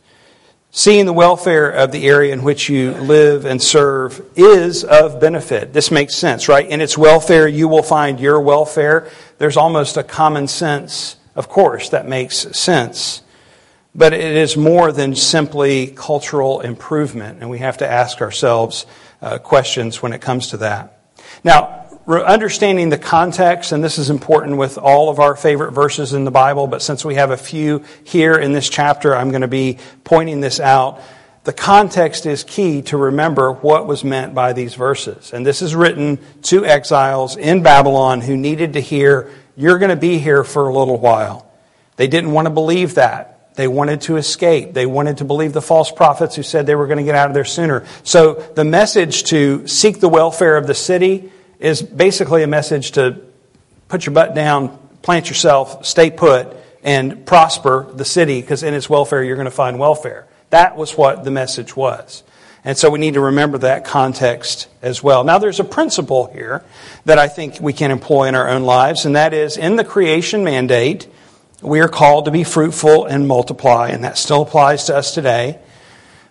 [0.72, 5.74] Seeing the welfare of the area in which you live and serve is of benefit.
[5.74, 6.68] This makes sense, right?
[6.68, 9.12] In its welfare, you will find your welfare.
[9.38, 13.22] There's almost a common sense, of course, that makes sense.
[13.94, 18.88] But it is more than simply cultural improvement, and we have to ask ourselves
[19.22, 21.00] uh, questions when it comes to that.
[21.44, 26.26] Now, understanding the context, and this is important with all of our favorite verses in
[26.26, 29.48] the Bible, but since we have a few here in this chapter, I'm going to
[29.48, 31.02] be pointing this out.
[31.46, 35.34] The context is key to remember what was meant by these verses.
[35.34, 39.96] And this is written to exiles in Babylon who needed to hear, You're going to
[39.96, 41.50] be here for a little while.
[41.96, 43.56] They didn't want to believe that.
[43.56, 44.74] They wanted to escape.
[44.74, 47.30] They wanted to believe the false prophets who said they were going to get out
[47.30, 47.86] of there sooner.
[48.04, 51.32] So the message to seek the welfare of the city
[51.64, 53.22] is basically a message to
[53.88, 58.90] put your butt down, plant yourself, stay put, and prosper the city because in its
[58.90, 60.28] welfare you're going to find welfare.
[60.50, 62.24] That was what the message was.
[62.66, 65.24] And so we need to remember that context as well.
[65.24, 66.64] Now, there's a principle here
[67.06, 69.84] that I think we can employ in our own lives, and that is in the
[69.84, 71.08] creation mandate,
[71.62, 75.60] we are called to be fruitful and multiply, and that still applies to us today.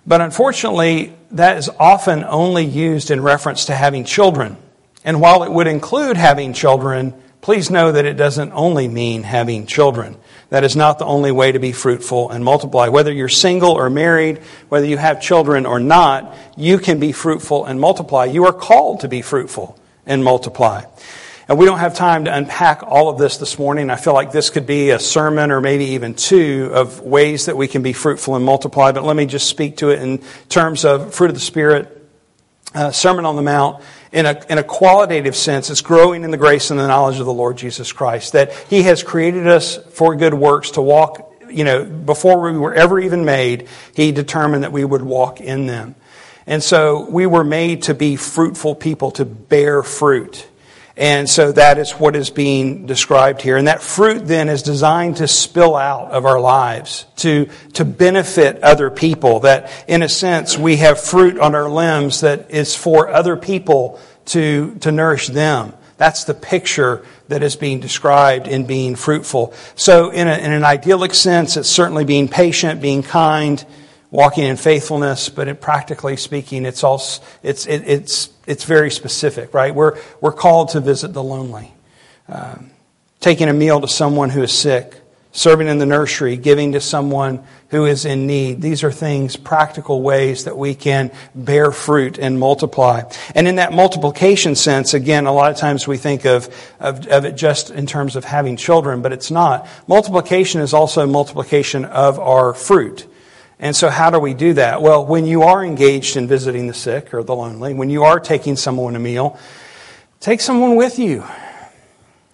[0.06, 4.56] But unfortunately, that is often only used in reference to having children.
[5.04, 9.66] And while it would include having children, please know that it doesn't only mean having
[9.66, 10.16] children.
[10.50, 12.88] That is not the only way to be fruitful and multiply.
[12.88, 14.38] Whether you're single or married,
[14.68, 18.26] whether you have children or not, you can be fruitful and multiply.
[18.26, 20.84] You are called to be fruitful and multiply.
[21.48, 23.90] And we don't have time to unpack all of this this morning.
[23.90, 27.56] I feel like this could be a sermon or maybe even two of ways that
[27.56, 28.92] we can be fruitful and multiply.
[28.92, 32.08] But let me just speak to it in terms of fruit of the Spirit,
[32.74, 36.36] uh, Sermon on the Mount, in a, in a qualitative sense, it's growing in the
[36.36, 38.34] grace and the knowledge of the Lord Jesus Christ.
[38.34, 42.74] That He has created us for good works to walk, you know, before we were
[42.74, 45.94] ever even made, He determined that we would walk in them.
[46.46, 50.46] And so we were made to be fruitful people, to bear fruit.
[50.96, 53.56] And so that is what is being described here.
[53.56, 58.62] And that fruit then is designed to spill out of our lives, to, to benefit
[58.62, 59.40] other people.
[59.40, 63.98] That in a sense, we have fruit on our limbs that is for other people
[64.26, 65.72] to, to nourish them.
[65.96, 69.54] That's the picture that is being described in being fruitful.
[69.76, 73.64] So in, a, in an idyllic sense, it's certainly being patient, being kind,
[74.12, 79.74] walking in faithfulness, but practically speaking, it's also, it's, it, it's, it's very specific, right?
[79.74, 81.72] We're, we're called to visit the lonely.
[82.28, 82.70] Um,
[83.20, 85.00] taking a meal to someone who is sick,
[85.32, 88.60] serving in the nursery, giving to someone who is in need.
[88.60, 93.04] These are things, practical ways that we can bear fruit and multiply.
[93.34, 97.24] And in that multiplication sense, again, a lot of times we think of, of, of
[97.24, 99.66] it just in terms of having children, but it's not.
[99.86, 103.06] Multiplication is also multiplication of our fruit.
[103.62, 104.82] And so, how do we do that?
[104.82, 108.18] Well, when you are engaged in visiting the sick or the lonely, when you are
[108.18, 109.38] taking someone a meal,
[110.18, 111.24] take someone with you.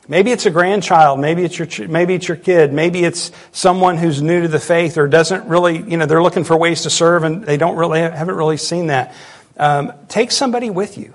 [0.09, 4.23] Maybe it's a grandchild, maybe it's your maybe it's your kid, maybe it's someone who's
[4.23, 7.25] new to the faith or doesn't really, you know, they're looking for ways to serve
[7.25, 9.15] and they don't really haven't really seen that.
[9.59, 11.15] Um, take somebody with you.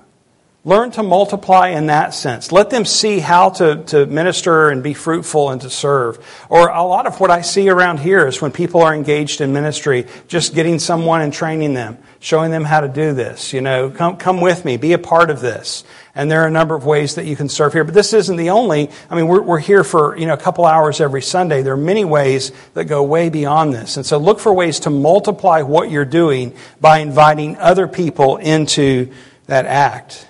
[0.65, 2.54] Learn to multiply in that sense.
[2.54, 6.26] Let them see how to, to minister and be fruitful and to serve.
[6.47, 9.52] Or a lot of what I see around here is when people are engaged in
[9.52, 13.52] ministry, just getting someone and training them, showing them how to do this.
[13.52, 15.84] You know, come, come with me, be a part of this.
[16.15, 17.84] And there are a number of ways that you can serve here.
[17.84, 20.65] But this isn't the only, I mean, we're, we're here for, you know, a couple
[20.65, 21.62] hours every Sunday.
[21.62, 23.97] There are many ways that go way beyond this.
[23.97, 29.12] And so look for ways to multiply what you're doing by inviting other people into
[29.47, 30.28] that act.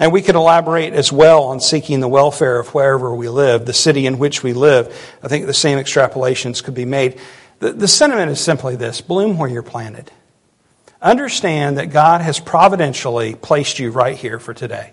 [0.00, 3.74] And we could elaborate as well on seeking the welfare of wherever we live, the
[3.74, 4.88] city in which we live.
[5.22, 7.20] I think the same extrapolations could be made.
[7.58, 10.10] The, the sentiment is simply this bloom where you're planted.
[11.02, 14.92] Understand that God has providentially placed you right here for today.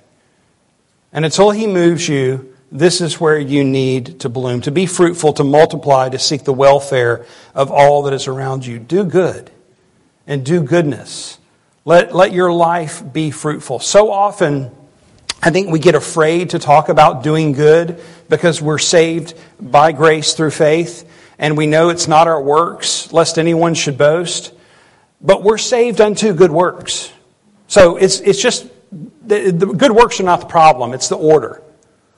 [1.13, 5.31] And until He moves you, this is where you need to bloom, to be fruitful,
[5.33, 8.77] to multiply, to seek the welfare of all that is around you.
[8.77, 9.51] Do good
[10.27, 11.37] and do goodness.
[11.85, 13.79] Let, let your life be fruitful.
[13.79, 14.71] So often,
[15.41, 20.33] I think we get afraid to talk about doing good because we're saved by grace
[20.33, 24.53] through faith and we know it's not our works, lest anyone should boast.
[25.21, 27.11] But we're saved unto good works.
[27.67, 31.61] So it's, it's just, the, the good works are not the problem, it's the order.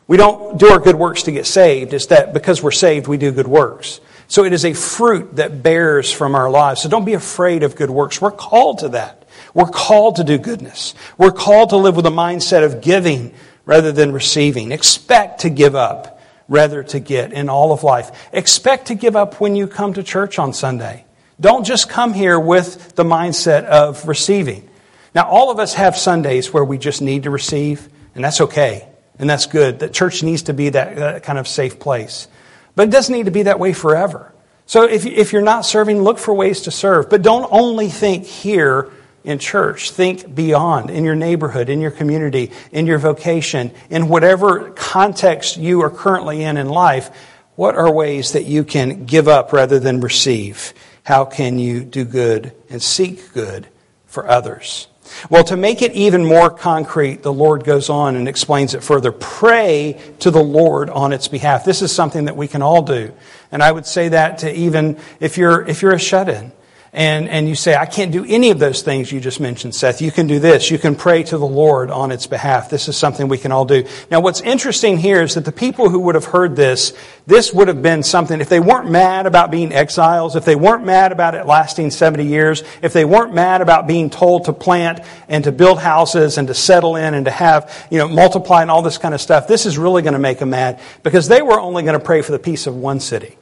[0.07, 3.17] We don't do our good works to get saved, it's that because we're saved, we
[3.17, 3.99] do good works.
[4.27, 6.81] So it is a fruit that bears from our lives.
[6.81, 8.21] So don't be afraid of good works.
[8.21, 9.18] We're called to that.
[9.53, 10.93] We're called to do goodness.
[11.17, 13.33] We're called to live with a mindset of giving
[13.65, 14.71] rather than receiving.
[14.71, 18.29] Expect to give up rather to get in all of life.
[18.33, 21.05] Expect to give up when you come to church on Sunday.
[21.39, 24.69] Don't just come here with the mindset of receiving.
[25.15, 28.87] Now, all of us have Sundays where we just need to receive, and that's okay,
[29.17, 29.79] and that's good.
[29.79, 32.27] That church needs to be that, that kind of safe place.
[32.75, 34.33] But it doesn't need to be that way forever.
[34.65, 37.09] So if, if you're not serving, look for ways to serve.
[37.09, 38.91] But don't only think here
[39.29, 39.91] in church.
[39.91, 45.81] Think beyond, in your neighborhood, in your community, in your vocation, in whatever context you
[45.83, 47.11] are currently in in life.
[47.55, 50.73] What are ways that you can give up rather than receive?
[51.03, 53.67] How can you do good and seek good
[54.07, 54.87] for others?
[55.29, 59.11] Well, to make it even more concrete, the Lord goes on and explains it further.
[59.11, 61.65] Pray to the Lord on its behalf.
[61.65, 63.13] This is something that we can all do.
[63.51, 66.51] And I would say that to even if you're, if you're a shut in
[66.91, 70.01] and, and you say, I can't do any of those things you just mentioned, Seth.
[70.01, 70.71] You can do this.
[70.71, 72.71] You can pray to the Lord on its behalf.
[72.71, 73.85] This is something we can all do.
[74.09, 76.93] Now, what's interesting here is that the people who would have heard this,
[77.27, 80.83] this would have been something, if they weren't mad about being exiles, if they weren't
[80.83, 84.99] mad about it lasting 70 years, if they weren't mad about being told to plant
[85.27, 88.71] and to build houses and to settle in and to have, you know, multiply and
[88.71, 91.43] all this kind of stuff, this is really going to make them mad because they
[91.43, 93.37] were only going to pray for the peace of one city,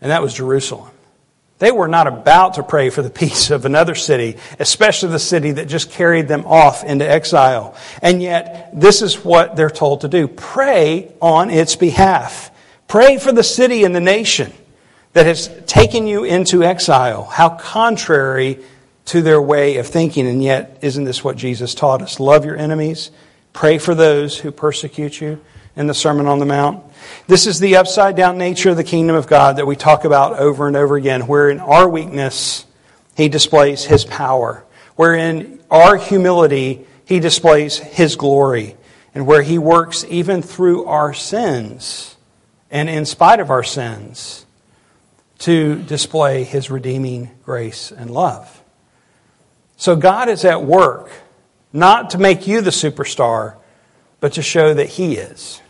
[0.00, 0.90] and that was Jerusalem.
[1.58, 5.52] They were not about to pray for the peace of another city, especially the city
[5.52, 7.74] that just carried them off into exile.
[8.02, 12.50] And yet, this is what they're told to do pray on its behalf.
[12.88, 14.52] Pray for the city and the nation
[15.12, 17.24] that has taken you into exile.
[17.24, 18.60] How contrary
[19.06, 20.26] to their way of thinking.
[20.26, 22.20] And yet, isn't this what Jesus taught us?
[22.20, 23.10] Love your enemies,
[23.52, 25.40] pray for those who persecute you
[25.76, 26.82] in the Sermon on the Mount.
[27.26, 30.38] This is the upside down nature of the kingdom of God that we talk about
[30.38, 32.64] over and over again, where in our weakness,
[33.14, 34.64] He displays His power,
[34.96, 38.76] where in our humility, He displays His glory,
[39.14, 42.16] and where He works even through our sins
[42.70, 44.46] and in spite of our sins
[45.40, 48.62] to display His redeeming grace and love.
[49.76, 51.10] So God is at work,
[51.70, 53.56] not to make you the superstar,
[54.20, 55.60] but to show that He is.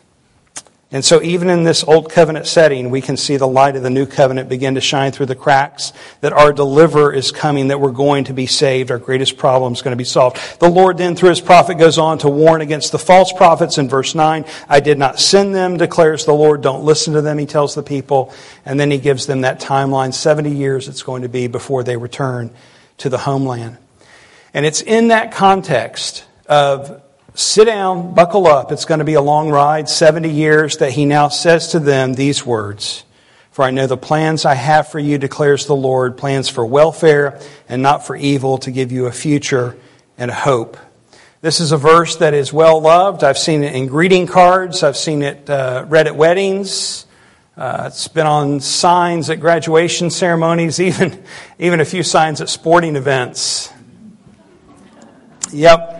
[0.92, 3.90] And so, even in this old covenant setting, we can see the light of the
[3.90, 7.90] new covenant begin to shine through the cracks that our deliverer is coming, that we're
[7.90, 10.38] going to be saved, our greatest problem is going to be solved.
[10.60, 13.88] The Lord then, through his prophet, goes on to warn against the false prophets in
[13.88, 14.44] verse 9.
[14.68, 16.62] I did not send them, declares the Lord.
[16.62, 18.32] Don't listen to them, he tells the people.
[18.64, 21.96] And then he gives them that timeline 70 years it's going to be before they
[21.96, 22.52] return
[22.98, 23.76] to the homeland.
[24.54, 27.02] And it's in that context of
[27.36, 28.72] Sit down, buckle up.
[28.72, 32.14] It's going to be a long ride, 70 years, that he now says to them
[32.14, 33.04] these words
[33.50, 37.38] For I know the plans I have for you, declares the Lord, plans for welfare
[37.68, 39.76] and not for evil, to give you a future
[40.16, 40.78] and a hope.
[41.42, 43.22] This is a verse that is well loved.
[43.22, 47.04] I've seen it in greeting cards, I've seen it uh, read at weddings.
[47.54, 51.22] Uh, it's been on signs at graduation ceremonies, even,
[51.58, 53.70] even a few signs at sporting events.
[55.52, 55.95] Yep,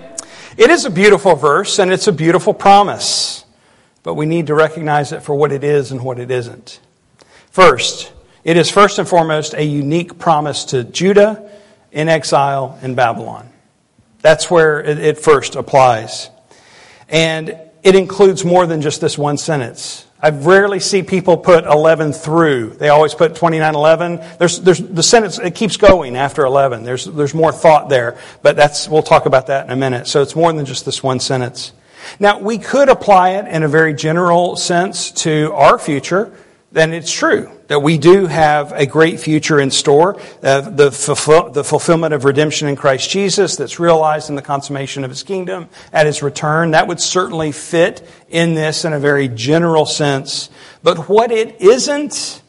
[0.57, 3.45] it is a beautiful verse and it's a beautiful promise,
[4.03, 6.81] but we need to recognize it for what it is and what it isn't.
[7.51, 8.13] First,
[8.45, 11.51] it is first and foremost a unique promise to Judah
[11.93, 13.51] in exile in Babylon.
[14.23, 16.31] That's where it first applies.
[17.09, 20.06] And it includes more than just this one sentence.
[20.21, 22.71] I rarely see people put 11 through.
[22.71, 24.39] They always put 2911.
[24.39, 26.85] There's, there's, the sentence, it keeps going after 11.
[26.85, 30.07] There's, there's more thought there, but that's, we'll talk about that in a minute.
[30.07, 31.73] So it's more than just this one sentence.
[32.19, 36.33] Now, we could apply it in a very general sense to our future,
[36.77, 41.49] then it's true that we do have a great future in store, uh, the, fulfill,
[41.49, 45.71] the fulfillment of redemption in Christ Jesus that's realized in the consummation of his kingdom
[45.91, 46.73] at his return.
[46.73, 50.51] That would certainly fit in this in a very general sense.
[50.83, 52.43] But what it isn't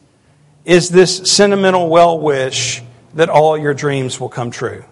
[0.66, 2.82] is this sentimental well wish
[3.14, 4.84] that all your dreams will come true.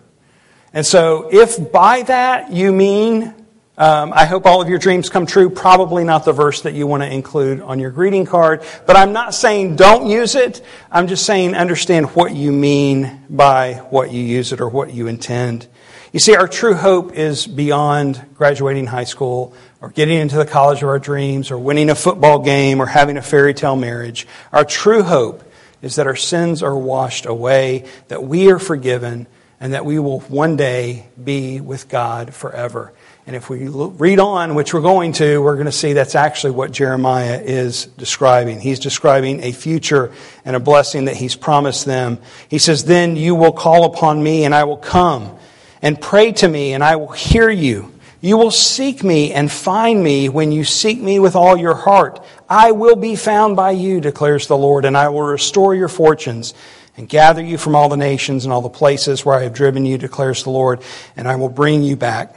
[0.73, 3.35] And so, if by that you mean
[3.79, 5.51] um, I hope all of your dreams come true.
[5.51, 8.65] Probably not the verse that you want to include on your greeting card.
[8.87, 10.65] But I'm not saying don't use it.
[10.91, 15.09] I'm just saying understand what you mean by what you use it or what you
[15.09, 15.67] intend.
[16.13, 20.83] You see, our true hope is beyond graduating high school or getting into the college
[20.83, 24.27] of our dreams or winning a football game or having a fairy tale marriage.
[24.53, 25.45] Our true hope
[25.83, 29.27] is that our sins are washed away, that we are forgiven,
[29.61, 32.95] and that we will one day be with God forever.
[33.27, 36.53] And if we read on, which we're going to, we're going to see that's actually
[36.53, 38.61] what Jeremiah is describing.
[38.61, 40.13] He's describing a future
[40.45, 42.19] and a blessing that he's promised them.
[42.49, 45.37] He says, Then you will call upon me, and I will come,
[45.83, 47.93] and pray to me, and I will hear you.
[48.21, 52.25] You will seek me and find me when you seek me with all your heart.
[52.49, 56.55] I will be found by you, declares the Lord, and I will restore your fortunes
[56.97, 59.85] and gather you from all the nations and all the places where I have driven
[59.85, 60.81] you, declares the Lord,
[61.17, 62.37] and I will bring you back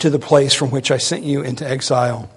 [0.00, 2.30] to the place from which I sent you into exile.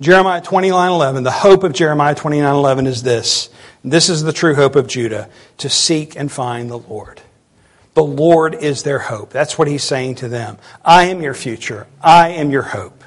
[0.00, 3.48] Jeremiah 29:11, the hope of Jeremiah 29:11 is this.
[3.84, 5.28] This is the true hope of Judah,
[5.58, 7.20] to seek and find the Lord.
[7.94, 9.30] The Lord is their hope.
[9.30, 10.58] That's what he's saying to them.
[10.84, 11.86] I am your future.
[12.02, 13.03] I am your hope.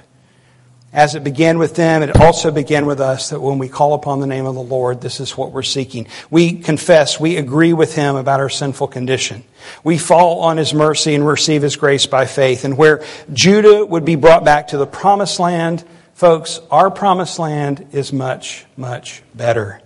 [0.97, 4.19] As it began with them, it also began with us that when we call upon
[4.19, 6.07] the name of the Lord, this is what we're seeking.
[6.31, 9.43] We confess, we agree with Him about our sinful condition.
[9.83, 12.65] We fall on His mercy and receive His grace by faith.
[12.65, 15.85] And where Judah would be brought back to the promised land,
[16.15, 19.79] folks, our promised land is much, much better.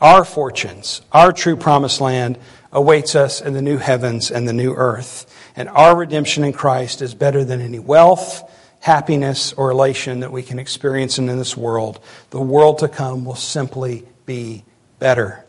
[0.00, 2.38] Our fortunes, our true promised land
[2.72, 5.26] awaits us in the new heavens and the new earth.
[5.56, 10.42] And our redemption in Christ is better than any wealth, happiness, or elation that we
[10.42, 12.00] can experience in this world.
[12.30, 14.64] The world to come will simply be
[14.98, 15.44] better.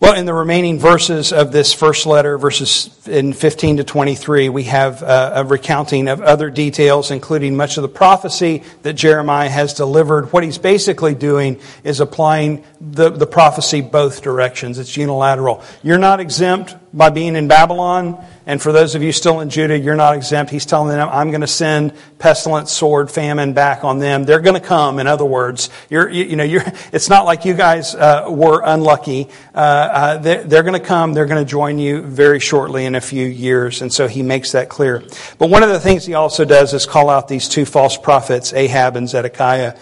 [0.00, 4.62] Well, in the remaining verses of this first letter, verses in 15 to 23, we
[4.62, 9.74] have uh, a recounting of other details, including much of the prophecy that Jeremiah has
[9.74, 10.32] delivered.
[10.32, 14.78] What he's basically doing is applying the, the prophecy both directions.
[14.78, 15.62] It's unilateral.
[15.82, 18.24] You're not exempt by being in Babylon.
[18.50, 20.50] And for those of you still in Judah, you're not exempt.
[20.50, 24.24] He's telling them, I'm going to send pestilence, sword, famine back on them.
[24.24, 25.70] They're going to come, in other words.
[25.88, 29.28] You're, you, you know, you're, it's not like you guys uh, were unlucky.
[29.54, 31.12] Uh, uh, they're, they're going to come.
[31.12, 33.82] They're going to join you very shortly in a few years.
[33.82, 35.04] And so he makes that clear.
[35.38, 38.52] But one of the things he also does is call out these two false prophets,
[38.52, 39.78] Ahab and Zedekiah.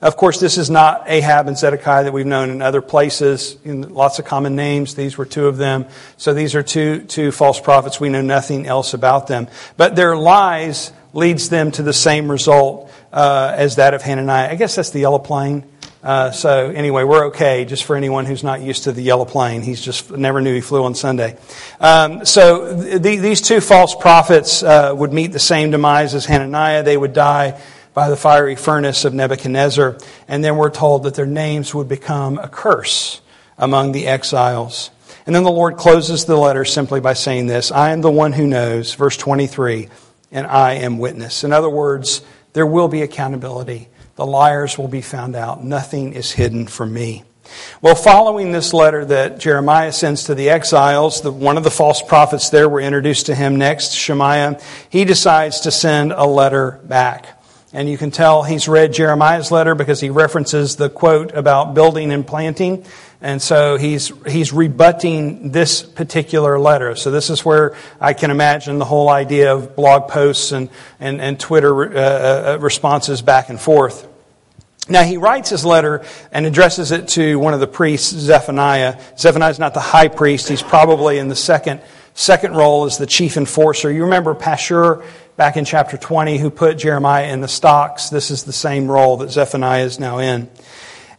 [0.00, 3.56] Of course, this is not Ahab and Zedekiah that we've known in other places.
[3.64, 4.94] In lots of common names.
[4.94, 5.86] These were two of them.
[6.16, 7.98] So these are two, two false prophets.
[7.98, 9.48] We know nothing else about them.
[9.76, 14.50] But their lies leads them to the same result uh, as that of Hananiah.
[14.50, 15.64] I guess that's the yellow plane.
[16.00, 17.64] Uh, so anyway, we're okay.
[17.64, 20.60] Just for anyone who's not used to the yellow plane, he's just never knew he
[20.60, 21.36] flew on Sunday.
[21.80, 26.84] Um, so th- these two false prophets uh, would meet the same demise as Hananiah.
[26.84, 27.60] They would die
[27.94, 29.98] by the fiery furnace of Nebuchadnezzar.
[30.28, 33.20] And then we're told that their names would become a curse
[33.56, 34.90] among the exiles.
[35.26, 38.32] And then the Lord closes the letter simply by saying this I am the one
[38.32, 39.88] who knows, verse 23,
[40.32, 41.44] and I am witness.
[41.44, 42.22] In other words,
[42.52, 43.88] there will be accountability.
[44.16, 45.62] The liars will be found out.
[45.62, 47.24] Nothing is hidden from me.
[47.80, 52.02] Well, following this letter that Jeremiah sends to the exiles, the, one of the false
[52.02, 54.60] prophets there were introduced to him next, Shemaiah,
[54.90, 57.37] he decides to send a letter back.
[57.72, 62.12] And you can tell he's read Jeremiah's letter because he references the quote about building
[62.12, 62.84] and planting.
[63.20, 66.96] And so he's, he's rebutting this particular letter.
[66.96, 71.20] So this is where I can imagine the whole idea of blog posts and, and,
[71.20, 74.06] and Twitter uh, uh, responses back and forth.
[74.88, 78.98] Now he writes his letter and addresses it to one of the priests, Zephaniah.
[79.18, 80.48] Zephaniah is not the high priest.
[80.48, 81.82] He's probably in the second,
[82.14, 83.92] second role as the chief enforcer.
[83.92, 85.04] You remember Pashur
[85.38, 88.10] back in chapter 20 who put Jeremiah in the stocks.
[88.10, 90.50] This is the same role that Zephaniah is now in.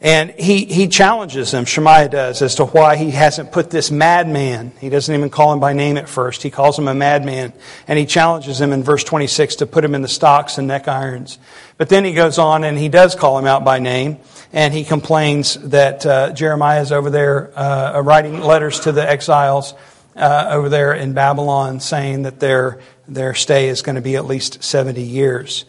[0.02, 4.74] And he, he challenges him, Shemaiah does, as to why he hasn't put this madman.
[4.82, 6.44] He doesn't even call him by name at first.
[6.44, 7.54] He calls him a madman.
[7.88, 10.90] And he challenges him in verse 26 to put him in the stocks and neck
[10.90, 11.40] irons.
[11.78, 14.18] But then he goes on and he does call him out by name.
[14.52, 19.76] And he complains that uh, Jeremiah is over there uh, writing letters to the exiles
[20.20, 22.80] uh, over there in Babylon saying that they're
[23.14, 25.66] their stay is going to be at least 70 years.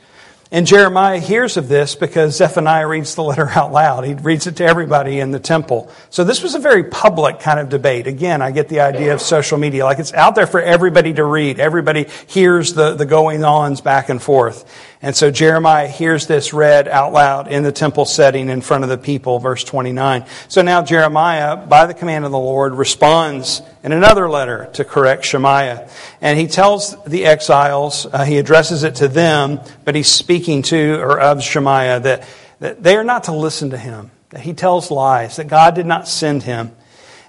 [0.52, 4.04] And Jeremiah hears of this because Zephaniah reads the letter out loud.
[4.04, 5.90] He reads it to everybody in the temple.
[6.10, 8.08] So this was a very public kind of debate.
[8.08, 9.84] Again, I get the idea of social media.
[9.84, 11.60] Like it's out there for everybody to read.
[11.60, 14.64] Everybody hears the, the going ons back and forth.
[15.02, 18.90] And so Jeremiah hears this read out loud in the temple setting in front of
[18.90, 20.26] the people, verse 29.
[20.48, 25.24] So now Jeremiah, by the command of the Lord, responds in another letter to correct
[25.24, 25.88] Shemaiah.
[26.20, 31.00] And he tells the exiles, uh, he addresses it to them, but he's speaking to
[31.00, 32.28] or of Shemaiah that,
[32.58, 35.86] that they are not to listen to him, that he tells lies, that God did
[35.86, 36.72] not send him.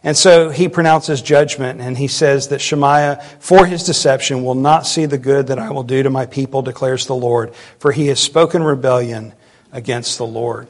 [0.04, 4.88] And so he pronounces judgment and he says that Shemaiah, for his deception, will not
[4.88, 8.08] see the good that I will do to my people, declares the Lord, for he
[8.08, 9.34] has spoken rebellion
[9.72, 10.68] against the Lord.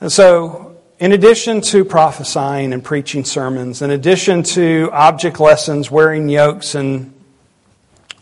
[0.00, 6.28] And so, in addition to prophesying and preaching sermons, in addition to object lessons, wearing
[6.28, 7.14] yokes and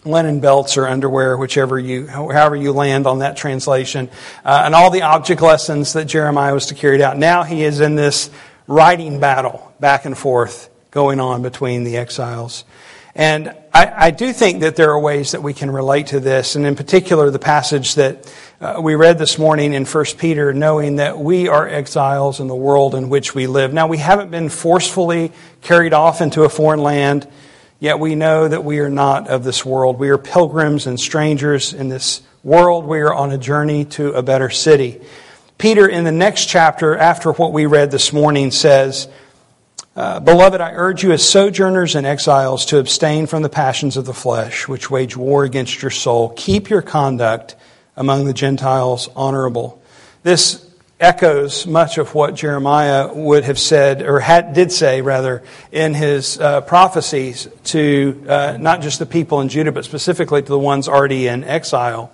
[0.04, 4.08] linen belts or underwear, whichever you, however you land on that translation,
[4.44, 7.16] uh, and all the object lessons that Jeremiah was to carry out.
[7.16, 8.30] Now he is in this
[8.68, 12.64] writing battle back and forth going on between the exiles.
[13.14, 16.54] And I, I, do think that there are ways that we can relate to this,
[16.54, 20.96] and in particular, the passage that uh, we read this morning in 1 Peter, knowing
[20.96, 23.72] that we are exiles in the world in which we live.
[23.72, 27.26] Now, we haven't been forcefully carried off into a foreign land,
[27.80, 29.98] yet we know that we are not of this world.
[29.98, 32.84] We are pilgrims and strangers in this world.
[32.84, 35.00] We are on a journey to a better city.
[35.58, 39.08] Peter, in the next chapter, after what we read this morning, says,
[39.96, 44.06] uh, Beloved, I urge you as sojourners and exiles to abstain from the passions of
[44.06, 46.32] the flesh, which wage war against your soul.
[46.36, 47.56] Keep your conduct
[47.96, 49.82] among the Gentiles honorable.
[50.22, 50.64] This
[51.00, 55.42] echoes much of what Jeremiah would have said, or had, did say, rather,
[55.72, 60.48] in his uh, prophecies to uh, not just the people in Judah, but specifically to
[60.48, 62.12] the ones already in exile.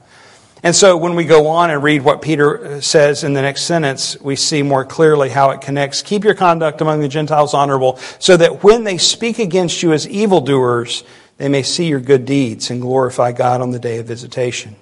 [0.64, 3.64] And so when we go on and read what Peter uh, says in the next
[3.64, 6.00] sentence, we see more clearly how it connects.
[6.00, 10.08] Keep your conduct among the Gentiles honorable, so that when they speak against you as
[10.08, 11.04] evildoers,
[11.36, 14.74] they may see your good deeds and glorify God on the day of visitation.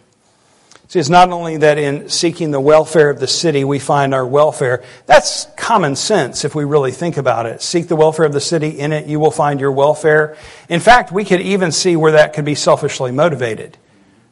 [0.87, 4.27] See, it's not only that in seeking the welfare of the city we find our
[4.27, 4.85] welfare.
[5.07, 7.61] That's common sense if we really think about it.
[7.61, 10.37] Seek the welfare of the city, in it you will find your welfare.
[10.69, 13.79] In fact, we could even see where that could be selfishly motivated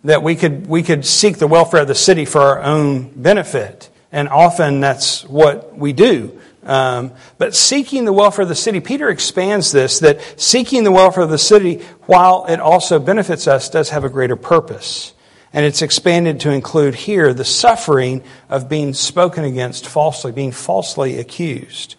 [0.05, 3.91] that we could, we could seek the welfare of the city for our own benefit.
[4.13, 6.41] And often that's what we do.
[6.63, 11.23] Um, but seeking the welfare of the city, Peter expands this that seeking the welfare
[11.23, 15.13] of the city, while it also benefits us, does have a greater purpose.
[15.53, 21.19] And it's expanded to include here the suffering of being spoken against falsely, being falsely
[21.19, 21.97] accused.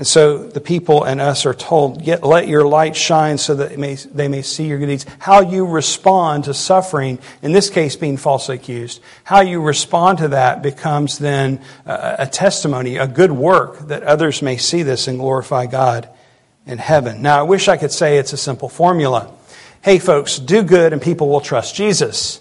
[0.00, 3.96] And so the people and us are told, let your light shine so that may,
[3.96, 5.04] they may see your good deeds.
[5.18, 10.28] How you respond to suffering, in this case being falsely accused, how you respond to
[10.28, 15.18] that becomes then a, a testimony, a good work that others may see this and
[15.18, 16.08] glorify God
[16.64, 17.20] in heaven.
[17.20, 19.30] Now, I wish I could say it's a simple formula.
[19.82, 22.40] Hey, folks, do good and people will trust Jesus.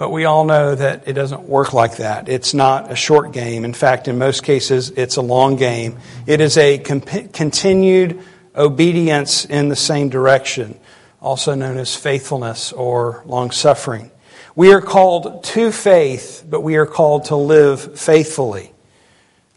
[0.00, 2.26] But we all know that it doesn't work like that.
[2.26, 3.66] It's not a short game.
[3.66, 5.98] In fact, in most cases, it's a long game.
[6.26, 8.18] It is a comp- continued
[8.56, 10.80] obedience in the same direction,
[11.20, 14.10] also known as faithfulness or long suffering.
[14.56, 18.72] We are called to faith, but we are called to live faithfully.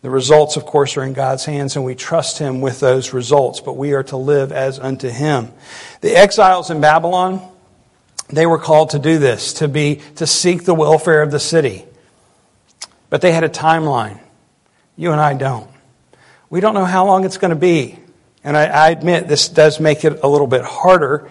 [0.01, 3.61] The results, of course, are in God's hands, and we trust Him with those results,
[3.61, 5.53] but we are to live as unto Him.
[6.01, 7.49] The exiles in Babylon,
[8.29, 11.85] they were called to do this, to be to seek the welfare of the city.
[13.09, 14.19] But they had a timeline.
[14.95, 15.69] You and I don't.
[16.49, 17.99] We don't know how long it's going to be.
[18.43, 21.29] And I, I admit this does make it a little bit harder,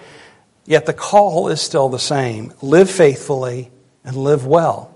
[0.64, 2.52] yet the call is still the same.
[2.62, 3.70] Live faithfully
[4.04, 4.88] and live well.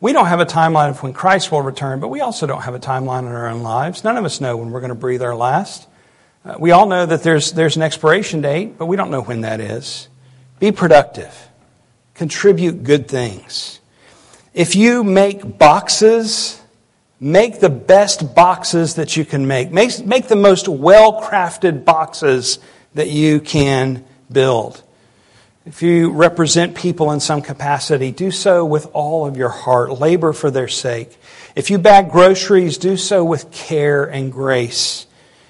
[0.00, 2.74] We don't have a timeline of when Christ will return, but we also don't have
[2.74, 4.04] a timeline in our own lives.
[4.04, 5.88] None of us know when we're going to breathe our last.
[6.44, 9.40] Uh, we all know that there's, there's an expiration date, but we don't know when
[9.40, 10.08] that is.
[10.58, 11.48] Be productive.
[12.14, 13.80] Contribute good things.
[14.54, 16.60] If you make boxes,
[17.20, 19.70] make the best boxes that you can make.
[19.70, 22.58] Make, make the most well crafted boxes
[22.94, 24.82] that you can build.
[25.66, 29.98] If you represent people in some capacity, do so with all of your heart.
[29.98, 31.18] Labor for their sake.
[31.56, 35.06] If you bag groceries, do so with care and grace.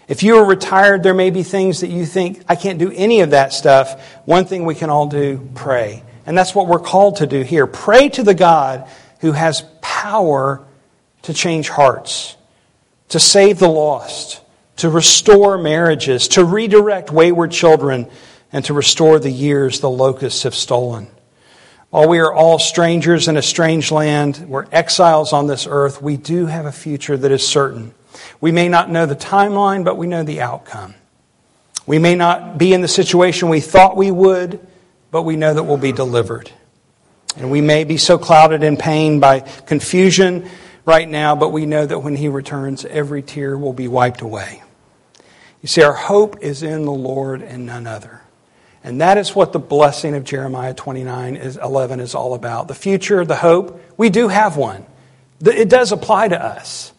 [0.09, 3.21] If you are retired, there may be things that you think, I can't do any
[3.23, 4.01] of that stuff.
[4.25, 6.03] One thing we can all do, pray.
[6.27, 7.67] And that's what we're called to do here.
[7.67, 8.89] Pray to the God
[9.21, 10.65] who has power
[11.23, 12.37] to change hearts,
[13.09, 14.43] to save the lost,
[14.77, 18.09] to restore marriages, to redirect wayward children,
[18.53, 21.09] and to restore the years the locusts have stolen.
[21.91, 26.17] While we are all strangers in a strange land, we're exiles on this earth, we
[26.17, 27.95] do have a future that is certain.
[28.41, 30.95] We may not know the timeline, but we know the outcome.
[31.87, 34.67] We may not be in the situation we thought we would,
[35.11, 36.51] but we know that we'll be delivered.
[37.37, 40.49] And we may be so clouded in pain by confusion
[40.85, 44.63] right now, but we know that when He returns, every tear will be wiped away.
[45.63, 48.23] You see, our hope is in the Lord and none other.
[48.83, 52.69] And that is what the blessing of Jeremiah 29 is, 11 is all about.
[52.69, 54.87] The future, the hope, we do have one.
[55.41, 56.93] It does apply to us.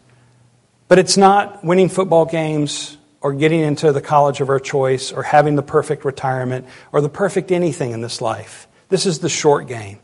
[0.88, 5.22] But it's not winning football games or getting into the college of our choice or
[5.22, 8.66] having the perfect retirement or the perfect anything in this life.
[8.88, 9.98] This is the short game.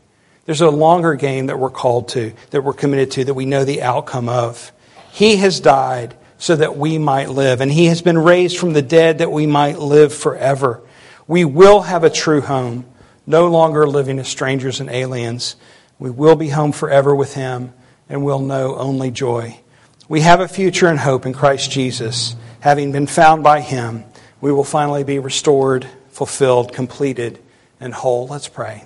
[0.45, 3.65] There's a longer game that we're called to, that we're committed to, that we know
[3.65, 4.71] the outcome of.
[5.11, 8.81] He has died so that we might live, and He has been raised from the
[8.81, 10.81] dead that we might live forever.
[11.25, 12.85] We will have a true home.
[13.25, 15.55] no longer living as strangers and aliens.
[15.97, 17.73] We will be home forever with Him
[18.07, 19.59] and we'll know only joy.
[20.07, 22.35] We have a future and hope in Christ Jesus.
[22.59, 24.03] Having been found by Him,
[24.39, 27.39] we will finally be restored, fulfilled, completed,
[27.79, 28.27] and whole.
[28.27, 28.83] Let's pray.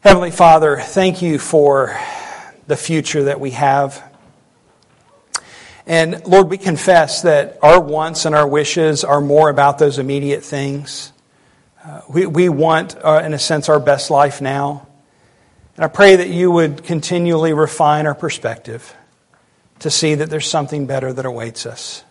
[0.00, 1.98] Heavenly Father, thank you for
[2.68, 4.00] the future that we have.
[5.88, 10.44] And Lord, we confess that our wants and our wishes are more about those immediate
[10.44, 11.12] things.
[11.84, 14.86] Uh, we, we want, uh, in a sense, our best life now.
[15.74, 18.94] And I pray that you would continually refine our perspective
[19.82, 22.04] to see that there's something better that awaits us.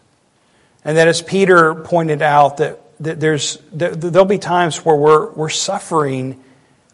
[0.83, 5.49] And that as Peter pointed out, that, that there's, there'll be times where we're, we're
[5.49, 6.43] suffering,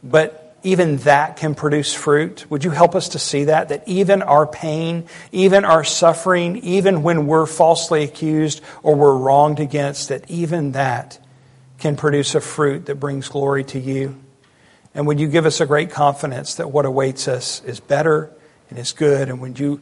[0.04, 2.46] but even that can produce fruit.
[2.50, 3.70] Would you help us to see that?
[3.70, 9.60] That even our pain, even our suffering, even when we're falsely accused or we're wronged
[9.60, 11.20] against, that even that
[11.78, 14.18] can produce a fruit that brings glory to you.
[14.94, 18.32] And would you give us a great confidence that what awaits us is better
[18.70, 19.30] and is good?
[19.30, 19.80] And would you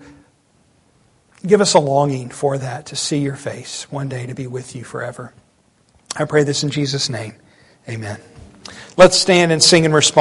[1.46, 4.76] give us a longing for that, to see your face one day, to be with
[4.76, 5.34] you forever?
[6.16, 7.36] I pray this in Jesus' name.
[7.90, 8.20] Amen.
[8.98, 10.14] Let's stand and sing in response.